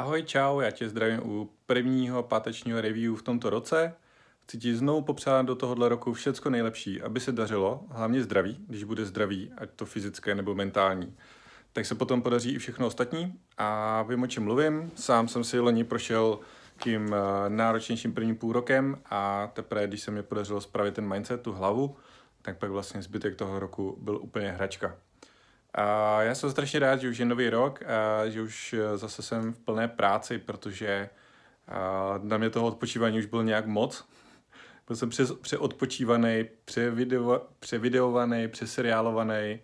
[0.00, 3.94] Ahoj, čau, já tě zdravím u prvního pátečního review v tomto roce.
[4.42, 8.84] Chci ti znovu popřát do tohohle roku všecko nejlepší, aby se dařilo, hlavně zdraví, když
[8.84, 11.16] bude zdraví, ať to fyzické nebo mentální.
[11.72, 14.90] Tak se potom podaří i všechno ostatní a vím, o čem mluvím.
[14.94, 16.38] Sám jsem si loni prošel
[16.82, 21.42] tím eh, náročnějším prvním půl rokem a teprve, když se mi podařilo spravit ten mindset,
[21.42, 21.96] tu hlavu,
[22.42, 24.96] tak pak vlastně zbytek toho roku byl úplně hračka.
[25.74, 29.22] A já jsem strašně rád, že už je nový rok a že už eh, zase
[29.22, 31.08] jsem v plné práci, protože
[32.22, 34.08] na mě toho odpočívání už bylo nějak moc.
[34.86, 39.60] Byl jsem přes, přeodpočívaný, převideo, převideovaný, přeseriálovaný,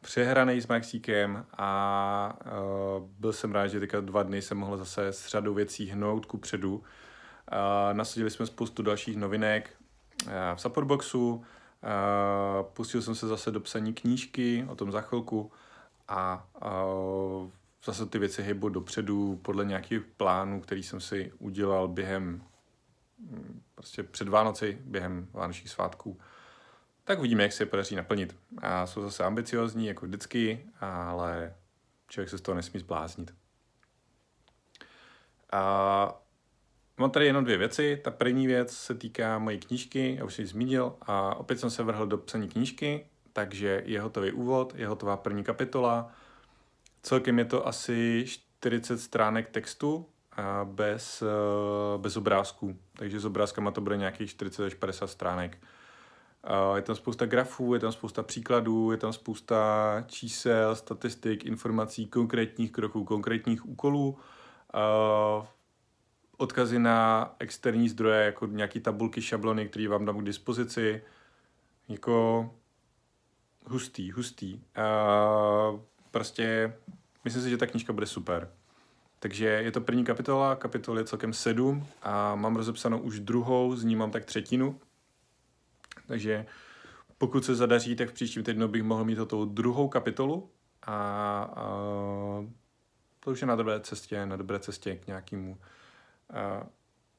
[0.00, 5.06] přehraný s Maxíkem a uh, byl jsem rád, že teďka dva dny jsem mohl zase
[5.06, 6.76] s řadou věcí hnout ku předu.
[6.76, 6.82] Uh,
[7.92, 9.70] nasadili jsme spoustu dalších novinek
[10.26, 11.44] uh, v Supportboxu,
[12.62, 15.52] pustil jsem se zase do psaní knížky, o tom za chvilku
[16.08, 16.46] a
[17.84, 22.42] zase ty věci hejbu dopředu podle nějakých plánů, který jsem si udělal během
[23.18, 26.20] mm, prostě před Vánoci, během vánočních svátků.
[27.04, 28.36] Tak uvidíme, jak se je podaří naplnit.
[28.58, 31.54] A jsou zase ambiciozní, jako vždycky, ale
[32.08, 33.34] člověk se z toho nesmí zbláznit.
[35.52, 36.20] A
[37.00, 38.00] Mám tady jenom dvě věci.
[38.04, 41.70] Ta první věc se týká mojí knížky, já už jsem ji zmínil, a opět jsem
[41.70, 46.12] se vrhl do psaní knížky, takže je hotový úvod, je hotová první kapitola.
[47.02, 53.70] Celkem je to asi 40 stránek textu a bez, eh, bez obrázků, takže s obrázkama
[53.70, 55.58] to bude nějakých 40 až 50 stránek.
[56.74, 62.72] Je tam spousta grafů, je tam spousta příkladů, je tam spousta čísel, statistik, informací, konkrétních
[62.72, 64.18] kroků, konkrétních úkolů
[66.40, 71.02] odkazy na externí zdroje, jako nějaký tabulky, šablony, které vám dám k dispozici.
[71.88, 72.50] Jako
[73.66, 74.60] hustý, hustý.
[74.76, 75.80] A
[76.10, 76.76] prostě
[77.24, 78.50] myslím si, že ta knížka bude super.
[79.18, 83.84] Takže je to první kapitola, kapitol je celkem sedm a mám rozepsanou už druhou, z
[83.84, 84.80] ní mám tak třetinu.
[86.06, 86.46] Takže
[87.18, 90.50] pokud se zadaří, tak v příštím týdnu bych mohl mít tou druhou kapitolu
[90.82, 90.96] a,
[91.56, 91.64] a
[93.20, 95.58] to už je na dobré cestě, na dobré cestě k nějakému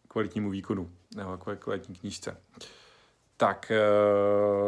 [0.08, 2.38] kvalitnímu výkonu nebo kvalitní knížce.
[3.38, 3.72] Tak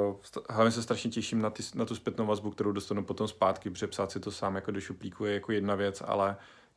[0.10, 0.16] uh,
[0.50, 3.88] hlavně se strašně těším na, ty, na tu zpětnou vazbu, kterou dostanu potom zpátky, protože
[3.88, 6.36] psát si to sám jako do šuplíku je jako jedna věc, ale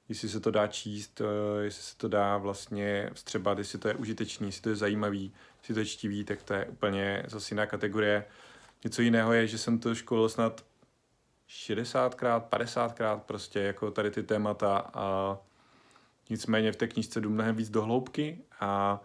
[0.08, 1.26] jestli se to dá číst, uh,
[1.62, 5.74] jestli se to dá vlastně vstřebat, jestli to je užitečný, jestli to je zajímavý, jestli
[5.74, 8.24] to je čtivý, tak to je úplně zase jiná kategorie.
[8.84, 10.64] Něco jiného je, že jsem to školil snad
[11.48, 15.38] 60krát, 50krát prostě jako tady ty témata a
[16.30, 19.00] Nicméně v té knížce jdu mnohem víc do hloubky a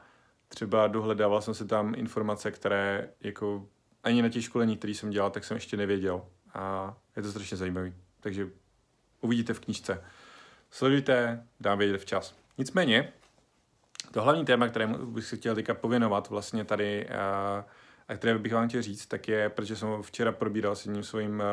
[0.47, 3.67] třeba dohledával jsem si tam informace, které jako
[4.03, 6.25] ani na těch školení, které jsem dělal, tak jsem ještě nevěděl.
[6.53, 7.93] A je to strašně zajímavý.
[8.19, 8.49] Takže
[9.21, 10.03] uvidíte v knížce.
[10.71, 12.35] Sledujte, dám vědět včas.
[12.57, 13.13] Nicméně,
[14.11, 17.65] to hlavní téma, kterému bych se chtěl teďka pověnovat vlastně tady a,
[18.07, 21.43] a které bych vám chtěl říct, tak je, protože jsem včera probíral s jedním svým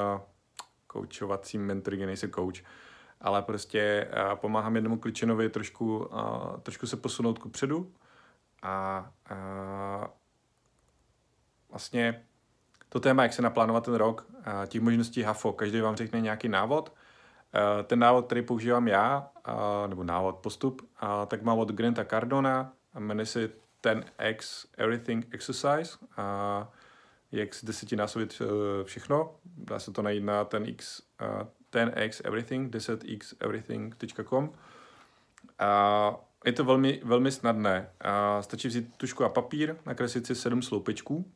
[0.87, 2.63] koučovacím mentorem, nejsem coach,
[3.21, 6.11] ale prostě pomáhám jednomu kličenovi trošku,
[6.63, 7.93] trošku se posunout ku předu
[8.63, 10.11] a, a
[11.71, 12.25] vlastně
[12.89, 14.27] to téma, jak se naplánovat ten rok,
[14.67, 16.93] těch možností HAFO, každý vám řekne nějaký návod,
[17.85, 19.31] ten návod, který používám já,
[19.87, 20.91] nebo návod, postup,
[21.27, 23.51] tak mám od Granta Cardona, jmenuje se
[23.81, 25.99] ten X Everything Exercise,
[27.33, 28.43] jak z desetinásobit
[28.85, 31.03] všechno, dá se to najít na ten X
[31.73, 34.53] 10x everything, 10xeverything.com.
[35.59, 37.91] A je to velmi, velmi snadné.
[38.01, 41.33] A stačí vzít tušku a papír, nakreslit si sedm sloupečků.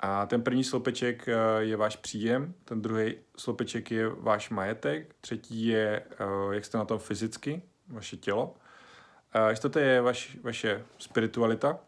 [0.00, 5.66] A ten první sloupeček eh, je váš příjem, ten druhý sloupeček je váš majetek, třetí
[5.66, 8.54] je, eh, jak jste na tom fyzicky, vaše tělo.
[9.32, 11.78] A čtvrté je vaš, vaše spiritualita.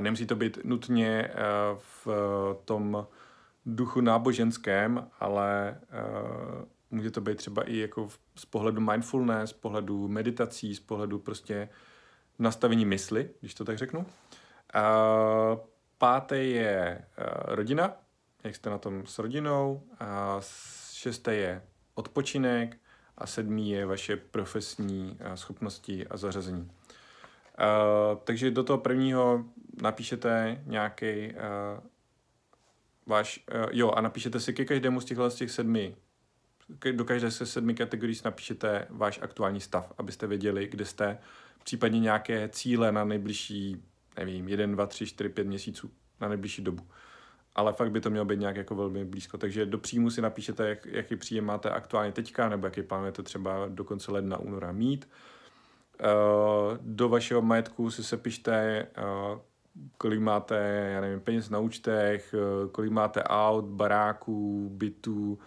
[0.00, 1.34] Nemusí to být nutně eh,
[2.04, 2.08] v
[2.64, 3.06] tom
[3.66, 9.52] duchu náboženském, ale uh, může to být třeba i jako v, z pohledu mindfulness, z
[9.52, 11.68] pohledu meditací, z pohledu prostě
[12.38, 14.00] nastavení mysli, když to tak řeknu.
[14.00, 14.06] Uh,
[15.98, 17.92] páté je uh, rodina,
[18.44, 19.82] jak jste na tom s rodinou.
[20.00, 20.40] A
[20.92, 21.62] šesté je
[21.94, 22.76] odpočinek
[23.18, 26.62] a sedmý je vaše profesní uh, schopnosti a zařazení.
[26.62, 29.44] Uh, takže do toho prvního
[29.82, 31.89] napíšete nějaký uh,
[33.10, 35.96] váš, uh, jo, a napíšete si ke každému z těchto z těch sedmi,
[36.92, 41.18] do každé se sedmi kategorií napíšete váš aktuální stav, abyste věděli, kde jste,
[41.64, 43.82] případně nějaké cíle na nejbližší,
[44.16, 45.90] nevím, jeden, dva, tři, čtyři, pět měsíců,
[46.20, 46.82] na nejbližší dobu.
[47.54, 49.38] ale fakt by to mělo být nějak jako velmi blízko.
[49.38, 53.68] Takže do příjmu si napíšete, jak, jaký příjem máte aktuálně teďka, nebo jaký plánujete třeba
[53.68, 55.08] do konce ledna, února mít.
[56.00, 58.86] Uh, do vašeho majetku si sepište,
[59.32, 59.38] uh,
[59.98, 65.38] kolik máte, já nevím, peněz na účtech, uh, kolik máte aut, baráků, bytů,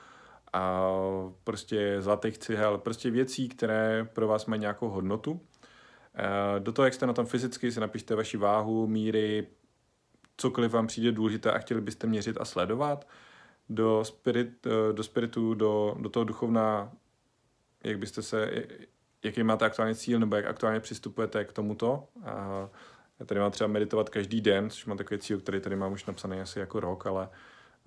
[0.53, 0.89] a
[1.43, 5.41] prostě zlatých cihel, prostě věcí, které pro vás mají nějakou hodnotu.
[6.59, 9.47] Do toho, jak jste na tom fyzicky, si napište vaši váhu, míry,
[10.37, 13.07] cokoliv vám přijde důležité a chtěli byste měřit a sledovat.
[13.69, 16.91] Do, spirit, do spiritu, do, do toho duchovna,
[17.83, 18.51] jak byste se,
[19.23, 22.07] jaký máte aktuální cíl, nebo jak aktuálně přistupujete k tomuto.
[22.25, 22.69] A
[23.23, 26.05] já tady mám třeba meditovat každý den, což mám takový cíl, který tady mám už
[26.05, 27.29] napsaný asi jako rok, ale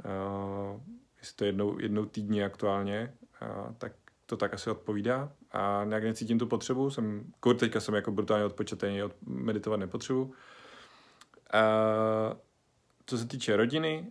[0.05, 0.81] uh,
[1.19, 3.93] jestli to jednou, jednou týdně aktuálně, uh, tak
[4.27, 7.25] to tak asi odpovídá a nějak necítím tu potřebu, jsem,
[7.59, 10.23] teďka jsem jako brutálně odpočatý, od, meditovat nepotřebu.
[10.25, 10.33] Uh,
[13.07, 14.07] co se týče rodiny,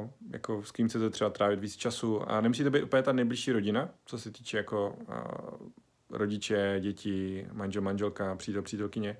[0.00, 3.52] uh, jako s kým chcete třeba trávit víc času a nemusíte být úplně ta nejbližší
[3.52, 5.68] rodina, co se týče jako uh,
[6.10, 9.16] rodiče, děti, manžel, manželka, přítel, přítelkyně,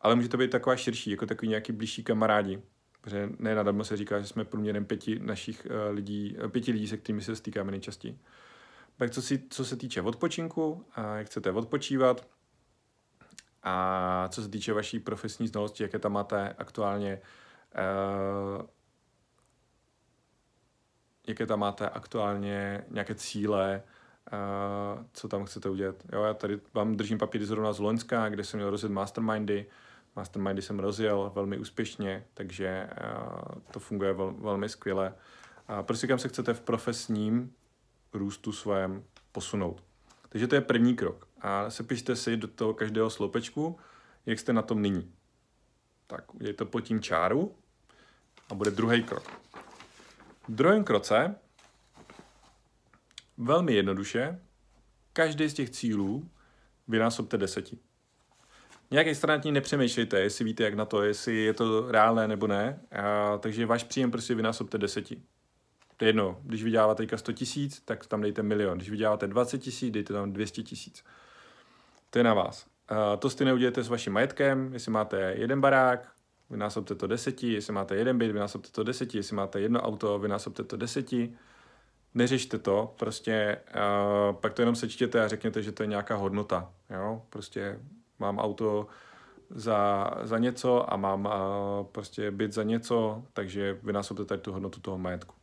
[0.00, 2.62] ale může to být taková širší, jako takový nějaký blížší kamarádi,
[3.00, 6.96] protože ne nadarmo se říká, že jsme průměrem pěti našich uh, lidí, pěti lidí, se
[6.96, 8.18] kterými se stýkáme nejčastěji.
[8.96, 12.28] Tak co, si, co se týče odpočinku, a jak chcete odpočívat,
[13.62, 17.20] a co se týče vaší profesní znalosti, jaké tam máte aktuálně,
[18.58, 18.66] uh,
[21.28, 23.82] jaké tam máte aktuálně nějaké cíle,
[24.32, 25.96] uh, co tam chcete udělat.
[26.12, 29.66] Jo, já tady vám držím papíry zrovna z Loňska, kde jsem měl rozjet mastermindy.
[30.16, 35.14] Mastermindy jsem rozjel velmi úspěšně, takže uh, to funguje vel, velmi skvěle.
[35.68, 37.52] A prostě kam se chcete v profesním
[38.12, 39.82] růstu svém posunout.
[40.28, 41.28] Takže to je první krok.
[41.40, 43.78] A sepište si do toho každého sloupečku,
[44.26, 45.12] jak jste na tom nyní.
[46.06, 47.54] Tak udělejte pod tím čáru
[48.50, 49.30] a bude druhý krok.
[50.48, 51.34] V druhém kroce
[53.36, 54.40] velmi jednoduše
[55.12, 56.30] každý z těch cílů
[56.88, 57.78] vynásobte deseti.
[58.90, 62.80] Nějak extravagantně nepřemýšlejte, jestli víte, jak na to, jestli je to reálné nebo ne.
[62.92, 65.22] A, takže váš příjem prostě vynásobte deseti.
[65.96, 68.78] To je jedno, když vyděláváte teďka 100 tisíc, tak tam dejte milion.
[68.78, 71.04] Když vyděláváte 20 tisíc, dejte tam 200 tisíc.
[72.10, 72.66] To je na vás.
[72.90, 76.12] Uh, to stejně udělejte s vaším majetkem, jestli máte jeden barák,
[76.50, 80.64] vynásobte to deseti, jestli máte jeden byt, vynásobte to deseti, jestli máte jedno auto, vynásobte
[80.64, 81.34] to deseti.
[82.14, 86.72] Neřešte to, prostě uh, pak to jenom sečtěte a řekněte, že to je nějaká hodnota.
[86.90, 87.22] Jo?
[87.30, 87.80] Prostě
[88.18, 88.86] mám auto
[89.50, 94.80] za, za něco a mám uh, prostě byt za něco, takže vynásobte tady tu hodnotu
[94.80, 95.34] toho majetku.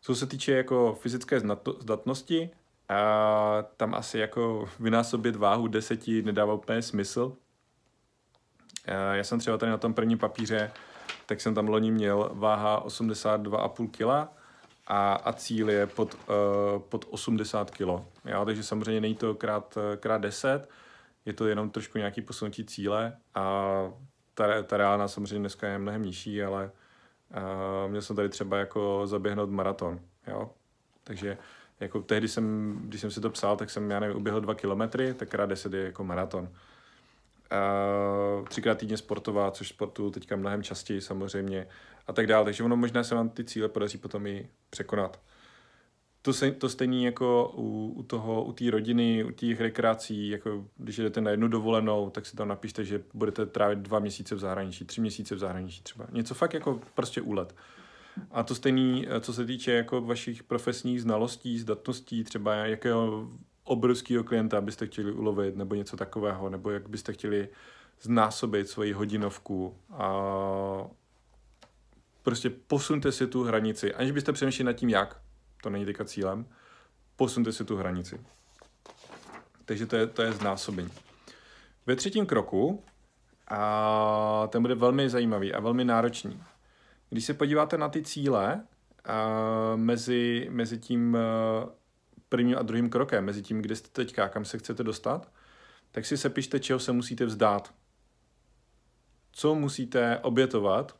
[0.00, 1.40] Co se týče jako fyzické
[1.80, 2.50] zdatnosti,
[2.88, 7.32] a tam asi jako vynásobit váhu deseti nedává úplně smysl.
[8.84, 10.70] A já jsem třeba tady na tom prvním papíře,
[11.26, 14.30] tak jsem tam loni měl váha 82,5 kg
[14.86, 17.88] a, a cíl je pod, uh, pod 80 kg.
[18.44, 20.68] Takže samozřejmě není to krát, krát 10,
[21.26, 23.64] je to jenom trošku nějaký posunutí cíle a
[24.34, 26.70] ta, ta reálná samozřejmě dneska je mnohem nižší, ale
[27.30, 30.50] uh, měl jsem tady třeba jako zaběhnout maraton, jo.
[31.04, 31.38] Takže
[31.80, 35.14] jako tehdy jsem, když jsem si to psal, tak jsem, já nevím, uběhl dva kilometry,
[35.14, 36.48] tak krát deset je jako maraton.
[37.52, 41.66] Uh, třikrát týdně sportovat, což sportu teďka mnohem častěji samozřejmě
[42.06, 42.44] a tak dále.
[42.44, 45.20] Takže ono možná se vám ty cíle podaří potom i překonat.
[46.22, 50.64] To, se, to stejný jako u, u toho, u té rodiny, u těch rekreací, jako
[50.76, 54.38] když jdete na jednu dovolenou, tak si tam napište, že budete trávit dva měsíce v
[54.38, 56.06] zahraničí, tři měsíce v zahraničí třeba.
[56.12, 57.54] Něco fakt jako prostě úlet.
[58.30, 63.28] A to stejný, co se týče jako vašich profesních znalostí, zdatností, třeba jakého
[63.64, 67.48] obrovského klienta byste chtěli ulovit, nebo něco takového, nebo jak byste chtěli
[68.00, 70.24] znásobit svoji hodinovku a
[72.22, 75.20] prostě posunte si tu hranici, aniž byste přemýšleli nad tím, jak,
[75.62, 76.46] to není teďka cílem,
[77.16, 78.20] posunte si tu hranici.
[79.64, 80.90] Takže to je, to je znásobení.
[81.86, 82.84] Ve třetím kroku,
[83.48, 86.42] a ten bude velmi zajímavý a velmi náročný.
[87.10, 88.54] Když se podíváte na ty cíle
[89.08, 91.70] uh, mezi, mezi tím uh,
[92.28, 95.32] prvním a druhým krokem, mezi tím, kde jste teďka, kam se chcete dostat,
[95.90, 97.74] tak si sepište, čeho se musíte vzdát.
[99.32, 100.96] Co musíte obětovat,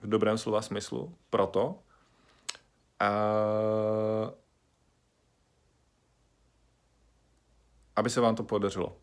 [0.00, 1.78] v dobrém slova smyslu, proto,
[3.02, 4.30] uh,
[7.96, 8.96] aby se vám to podařilo.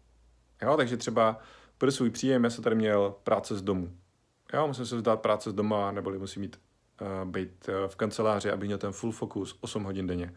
[0.62, 1.40] Jo, takže třeba
[1.78, 3.98] pro svůj příjem já jsem tady měl práce z domu
[4.54, 6.60] jo, musím se vzdát práce z doma, neboli musím mít
[7.02, 10.34] uh, být uh, v kanceláři, aby měl ten full focus 8 hodin denně.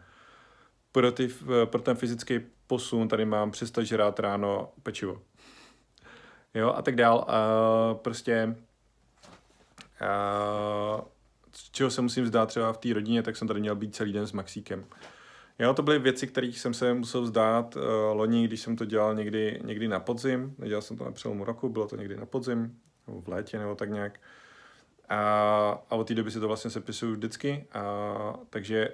[0.91, 5.21] Pro, ty, uh, pro ten fyzický posun tady mám přestat žrát ráno pečivo.
[6.53, 7.27] Jo, a tak dál.
[7.27, 8.55] Uh, prostě
[10.01, 11.01] uh,
[11.71, 14.27] čeho se musím vzdát třeba v té rodině, tak jsem tady měl být celý den
[14.27, 14.85] s Maxíkem.
[15.59, 17.83] Jo, to byly věci, kterých jsem se musel vzdát uh,
[18.13, 20.55] loni, když jsem to dělal někdy, někdy na podzim.
[20.57, 23.75] Nedělal jsem to na přelomu roku, bylo to někdy na podzim, nebo v létě, nebo
[23.75, 24.19] tak nějak.
[25.09, 25.19] A,
[25.89, 27.67] a od té doby si to vlastně sepisuju vždycky.
[27.73, 28.89] A, takže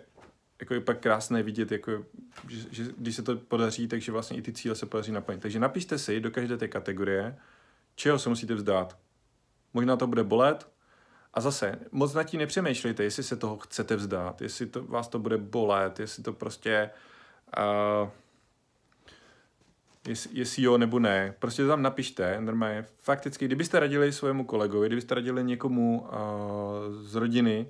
[0.59, 2.05] jako je pak krásné vidět, jako,
[2.49, 5.41] že, že, když se to podaří, takže vlastně i ty cíle se podaří naplnit.
[5.41, 7.37] Takže napište si do každé té kategorie,
[7.95, 8.97] čeho se musíte vzdát.
[9.73, 10.72] Možná to bude bolet,
[11.33, 15.19] a zase, moc nad tím nepřemýšlejte, jestli se toho chcete vzdát, jestli to, vás to
[15.19, 16.89] bude bolet, jestli to prostě...
[17.57, 18.09] Uh,
[20.07, 21.35] jestli, jestli jo nebo ne.
[21.39, 22.85] Prostě to tam napište, normálně.
[23.01, 26.09] Fakticky, kdybyste radili svému kolegovi, kdybyste radili někomu uh,
[27.01, 27.67] z rodiny,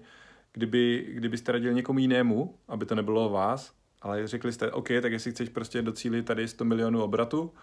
[0.54, 5.32] kdyby, kdybyste radili někomu jinému, aby to nebylo vás, ale řekli jste, OK, tak jestli
[5.32, 7.54] chceš prostě docílit tady 100 milionů obratu,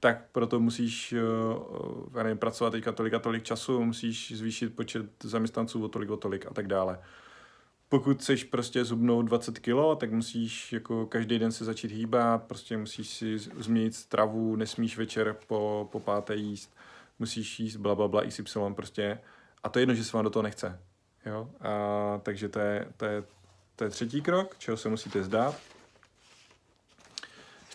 [0.00, 1.14] tak proto musíš
[2.14, 6.16] uh, nevím, pracovat teďka tolik a tolik času, musíš zvýšit počet zaměstnanců o tolik, o
[6.16, 6.98] tolik a tak dále.
[7.88, 12.76] Pokud chceš prostě zubnout 20 kg, tak musíš jako každý den se začít hýbat, prostě
[12.76, 16.76] musíš si změnit stravu, nesmíš večer po, po páté jíst,
[17.18, 19.18] musíš jíst bla, bla, bla, XY prostě.
[19.62, 20.78] A to je jedno, že se vám do toho nechce.
[21.26, 21.50] Jo?
[21.60, 23.24] A, takže to je, to, je,
[23.76, 25.54] to je třetí krok, čeho se musíte zdát.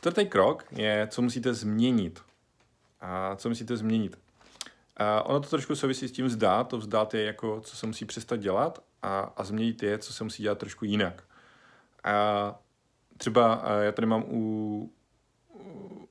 [0.05, 2.21] Čtvrtý krok je, co musíte změnit.
[3.01, 4.19] A co musíte změnit?
[4.97, 6.67] A ono to trošku souvisí s tím vzdát.
[6.67, 10.23] To vzdát je jako, co se musí přestat dělat a, a změnit je, co se
[10.23, 11.23] musí dělat trošku jinak.
[12.03, 12.59] A
[13.17, 14.91] třeba já tady mám u,
[15.53, 16.07] u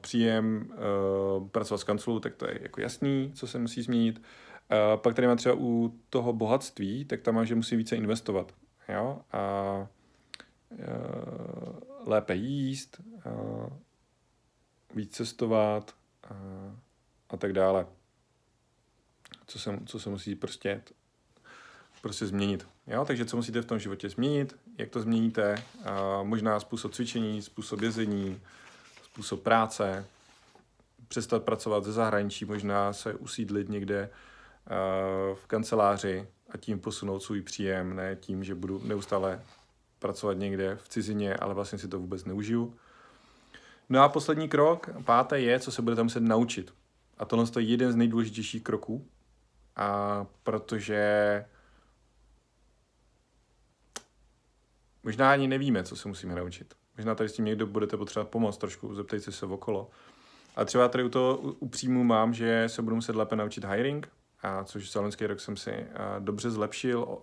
[0.00, 4.22] příjem uh, pracovat s kanclou, tak to je jako jasný, co se musí změnit.
[4.22, 8.54] Uh, pak tady mám třeba u toho bohatství, tak tam mám, že musím více investovat.
[8.88, 9.20] Jo?
[9.32, 9.86] A
[10.70, 13.00] uh, lépe jíst,
[14.94, 15.94] víc cestovat
[17.30, 17.86] a tak dále.
[19.46, 20.82] Co se, co se musí prostě,
[22.02, 22.68] prostě změnit.
[22.86, 23.04] Jo?
[23.04, 25.64] Takže co musíte v tom životě změnit, jak to změníte,
[26.22, 28.40] možná způsob cvičení, způsob jezení,
[29.02, 30.06] způsob práce,
[31.08, 34.10] přestat pracovat ze zahraničí, možná se usídlit někde
[35.34, 39.42] v kanceláři a tím posunout svůj příjem, ne tím, že budu neustále
[40.00, 42.76] pracovat někde v cizině, ale vlastně si to vůbec neužiju.
[43.88, 46.74] No a poslední krok, páté je, co se budete muset naučit.
[47.18, 49.06] A tohle je jeden z nejdůležitějších kroků,
[49.76, 51.44] a protože
[55.02, 56.74] možná ani nevíme, co se musíme naučit.
[56.96, 59.90] Možná tady s tím někdo budete potřebovat pomoct trošku, zeptejte se okolo.
[60.56, 64.08] A třeba tady u toho u příjmu mám, že se budu muset lépe naučit hiring,
[64.42, 65.86] a což za loňský rok jsem si
[66.18, 67.18] dobře zlepšil.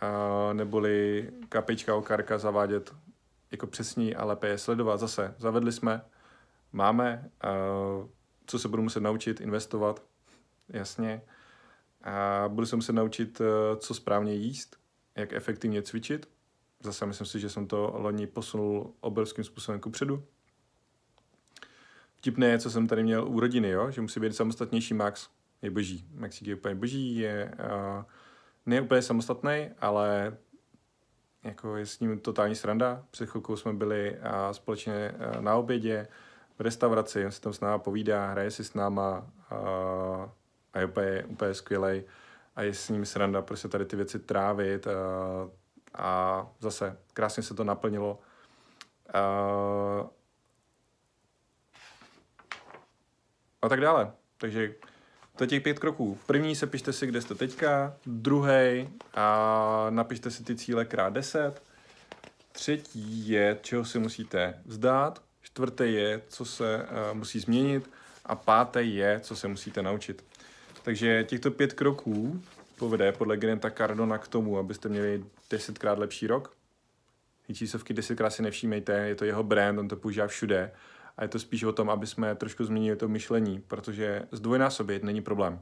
[0.00, 2.94] OKRK, neboli kapička OKRK zavádět
[3.50, 4.96] jako přesní a lépe je sledovat.
[4.96, 6.02] Zase zavedli jsme,
[6.72, 7.30] máme,
[8.46, 10.02] co se budu muset naučit, investovat,
[10.68, 11.22] jasně.
[12.02, 13.40] A budu se muset naučit,
[13.78, 14.76] co správně jíst,
[15.16, 16.28] jak efektivně cvičit.
[16.80, 20.24] Zase myslím si, že jsem to loni posunul obrovským způsobem kupředu.
[22.16, 23.90] Vtipné je, co jsem tady měl u rodiny, jo?
[23.90, 25.28] že musí být samostatnější Max.
[25.62, 26.06] Je boží.
[26.14, 28.04] Maxík je úplně boží, je uh,
[28.66, 30.36] ne úplně samostatný, ale
[31.42, 33.04] jako je s ním totální sranda.
[33.10, 36.08] Před chvilkou jsme byli a společně na obědě
[36.58, 39.56] v restauraci, on si tam s náma povídá, hraje si s náma a,
[40.72, 42.04] a je úplně, úplně skvělej
[42.56, 44.90] a je s ním sranda prostě tady ty věci trávit a,
[45.94, 48.18] a zase krásně se to naplnilo.
[49.14, 49.20] A,
[53.62, 54.12] a tak dále.
[54.36, 54.74] Takže
[55.40, 56.18] to je těch pět kroků.
[56.26, 61.62] První se pište si, kde jste teďka, druhý a napište si ty cíle krát deset.
[62.52, 65.22] Třetí je, čeho si musíte vzdát.
[65.42, 67.90] Čtvrtý je, co se uh, musí změnit.
[68.24, 70.24] A pátý je, co se musíte naučit.
[70.82, 72.42] Takže těchto pět kroků
[72.78, 76.52] povede podle Granta Cardona k tomu, abyste měli desetkrát lepší rok.
[77.54, 80.70] Číslovky desetkrát si nevšímejte, je to jeho brand, on to používá všude
[81.20, 85.22] a je to spíš o tom, aby jsme trošku změnili to myšlení, protože zdvojnásobit není
[85.22, 85.60] problém.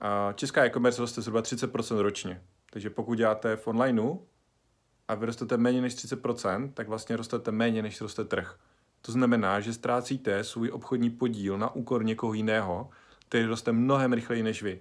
[0.00, 4.18] A česká e-commerce roste zhruba 30% ročně, takže pokud děláte v onlineu
[5.08, 8.58] a vyrostete méně než 30%, tak vlastně rostete méně, než roste trh.
[9.02, 12.90] To znamená, že ztrácíte svůj obchodní podíl na úkor někoho jiného,
[13.28, 14.80] který roste mnohem rychleji než vy.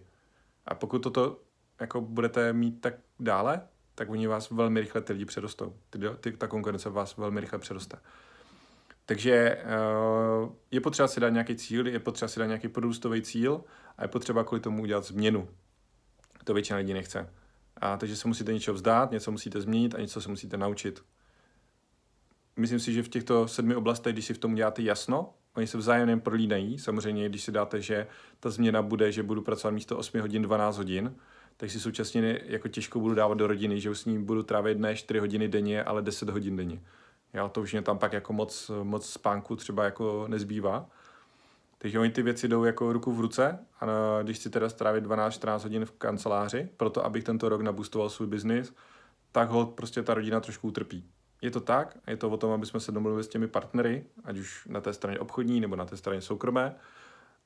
[0.65, 1.39] A pokud toto
[1.79, 3.61] jako budete mít tak dále,
[3.95, 5.75] tak oni vás velmi rychle ty lidi předostou.
[5.89, 7.97] Ty, ty, ta konkurence vás velmi rychle předoste.
[9.05, 9.63] Takže
[10.43, 13.63] uh, je potřeba si dát nějaký cíl, je potřeba si dát nějaký produstový cíl
[13.97, 15.49] a je potřeba kvůli tomu udělat změnu.
[16.43, 17.29] To většina lidí nechce.
[17.77, 21.03] A takže se musíte něco vzdát, něco musíte změnit a něco se musíte naučit.
[22.57, 25.77] Myslím si, že v těchto sedmi oblastech, když si v tom děláte jasno, oni se
[25.77, 26.79] vzájemně prolínají.
[26.79, 28.07] Samozřejmě, když si dáte, že
[28.39, 31.15] ta změna bude, že budu pracovat místo 8 hodin 12 hodin,
[31.57, 34.79] tak si současně jako těžko budu dávat do rodiny, že už s ním budu trávit
[34.79, 36.81] ne 4 hodiny denně, ale 10 hodin denně.
[37.35, 40.89] Já to už mě tam pak jako moc, moc spánku třeba jako nezbývá.
[41.77, 43.85] Takže oni ty věci jdou jako ruku v ruce a
[44.23, 48.73] když si teda strávit 12-14 hodin v kanceláři, proto abych tento rok nabustoval svůj biznis,
[49.31, 51.09] tak ho prostě ta rodina trošku utrpí.
[51.41, 54.37] Je to tak, je to o tom, aby jsme se domluvili s těmi partnery, ať
[54.37, 56.75] už na té straně obchodní nebo na té straně soukromé,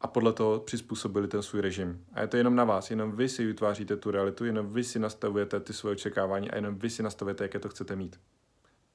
[0.01, 2.05] a podle toho přizpůsobili ten svůj režim.
[2.13, 5.00] A je to jenom na vás, jenom vy si vytváříte tu realitu, jenom vy si
[5.00, 8.19] nastavujete ty svoje očekávání a jenom vy si nastavujete, jaké to chcete mít.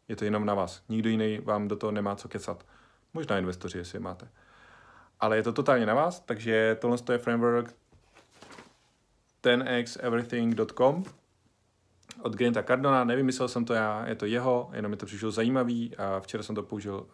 [0.08, 0.82] Je to jenom na vás.
[0.88, 2.66] Nikdo jiný vám do toho nemá co kecat.
[3.14, 4.28] Možná investoři, jestli je máte.
[5.20, 7.74] Ale je to totálně na vás, takže tohle je framework
[9.42, 11.04] 10xeverything.com
[12.22, 15.96] od Granta Cardona, nevymyslel jsem to já, je to jeho, jenom mi to přišlo zajímavý
[15.96, 17.06] a včera jsem to použil uh,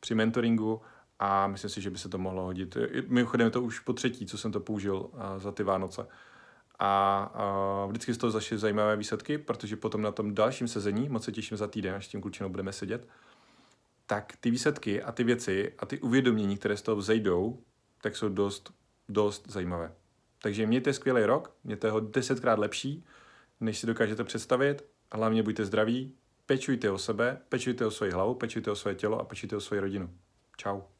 [0.00, 0.80] při mentoringu
[1.18, 2.76] a myslím si, že by se to mohlo hodit.
[3.08, 6.06] Mimochodem je to už po třetí, co jsem to použil uh, za ty Vánoce.
[6.82, 7.32] A
[7.84, 11.32] uh, vždycky z toho zašly zajímavé výsledky, protože potom na tom dalším sezení, moc se
[11.32, 13.08] těším za týden, až tím klučinou budeme sedět,
[14.06, 17.62] tak ty výsledky a ty věci a ty uvědomění, které z toho vzejdou,
[18.00, 18.72] tak jsou dost,
[19.08, 19.92] dost zajímavé.
[20.42, 23.04] Takže mějte skvělý rok, mějte ho desetkrát lepší,
[23.60, 24.84] než si dokážete představit.
[25.12, 26.14] Hlavně buďte zdraví,
[26.46, 29.80] pečujte o sebe, pečujte o svoji hlavu, pečujte o svoje tělo a pečujte o svoji
[29.80, 30.10] rodinu.
[30.56, 30.99] Ciao.